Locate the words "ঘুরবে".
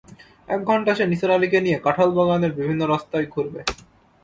3.33-3.61